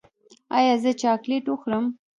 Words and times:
ایا 0.57 0.73
زه 0.83 0.91
چاکلیټ 1.01 1.45
وخورم؟ 1.49 1.85